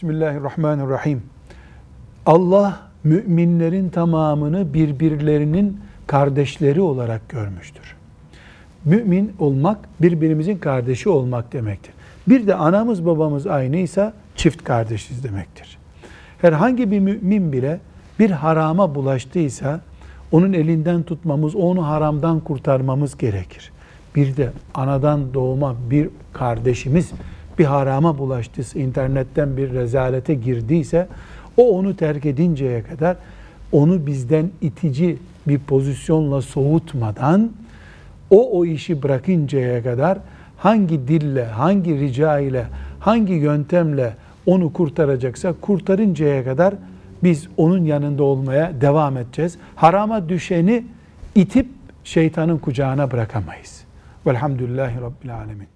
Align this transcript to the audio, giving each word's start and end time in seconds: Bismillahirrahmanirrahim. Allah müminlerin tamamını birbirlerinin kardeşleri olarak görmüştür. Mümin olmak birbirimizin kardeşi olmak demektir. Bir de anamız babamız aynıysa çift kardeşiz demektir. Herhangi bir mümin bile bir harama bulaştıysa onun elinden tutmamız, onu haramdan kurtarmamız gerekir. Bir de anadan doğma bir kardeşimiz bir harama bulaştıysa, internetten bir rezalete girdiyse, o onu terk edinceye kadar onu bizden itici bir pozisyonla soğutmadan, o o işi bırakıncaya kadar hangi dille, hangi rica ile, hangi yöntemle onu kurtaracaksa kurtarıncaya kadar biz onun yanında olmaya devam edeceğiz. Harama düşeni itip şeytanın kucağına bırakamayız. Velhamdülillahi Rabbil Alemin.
Bismillahirrahmanirrahim. 0.00 1.22
Allah 2.26 2.80
müminlerin 3.04 3.88
tamamını 3.88 4.74
birbirlerinin 4.74 5.80
kardeşleri 6.06 6.80
olarak 6.80 7.28
görmüştür. 7.28 7.96
Mümin 8.84 9.32
olmak 9.38 9.78
birbirimizin 10.02 10.58
kardeşi 10.58 11.08
olmak 11.08 11.52
demektir. 11.52 11.94
Bir 12.28 12.46
de 12.46 12.54
anamız 12.54 13.06
babamız 13.06 13.46
aynıysa 13.46 14.12
çift 14.36 14.64
kardeşiz 14.64 15.24
demektir. 15.24 15.78
Herhangi 16.40 16.90
bir 16.90 17.00
mümin 17.00 17.52
bile 17.52 17.80
bir 18.18 18.30
harama 18.30 18.94
bulaştıysa 18.94 19.80
onun 20.32 20.52
elinden 20.52 21.02
tutmamız, 21.02 21.56
onu 21.56 21.86
haramdan 21.86 22.40
kurtarmamız 22.40 23.16
gerekir. 23.16 23.72
Bir 24.16 24.36
de 24.36 24.50
anadan 24.74 25.34
doğma 25.34 25.76
bir 25.90 26.08
kardeşimiz 26.32 27.12
bir 27.60 27.64
harama 27.64 28.18
bulaştıysa, 28.18 28.78
internetten 28.78 29.56
bir 29.56 29.72
rezalete 29.72 30.34
girdiyse, 30.34 31.08
o 31.56 31.78
onu 31.78 31.96
terk 31.96 32.26
edinceye 32.26 32.82
kadar 32.82 33.16
onu 33.72 34.06
bizden 34.06 34.50
itici 34.60 35.18
bir 35.48 35.58
pozisyonla 35.58 36.42
soğutmadan, 36.42 37.50
o 38.30 38.58
o 38.58 38.64
işi 38.64 39.02
bırakıncaya 39.02 39.82
kadar 39.82 40.18
hangi 40.56 41.08
dille, 41.08 41.44
hangi 41.44 42.00
rica 42.00 42.38
ile, 42.38 42.64
hangi 43.00 43.32
yöntemle 43.32 44.14
onu 44.46 44.72
kurtaracaksa 44.72 45.52
kurtarıncaya 45.60 46.44
kadar 46.44 46.74
biz 47.22 47.48
onun 47.56 47.84
yanında 47.84 48.22
olmaya 48.22 48.80
devam 48.80 49.16
edeceğiz. 49.16 49.58
Harama 49.76 50.28
düşeni 50.28 50.84
itip 51.34 51.66
şeytanın 52.04 52.58
kucağına 52.58 53.10
bırakamayız. 53.10 53.84
Velhamdülillahi 54.26 55.00
Rabbil 55.00 55.34
Alemin. 55.34 55.68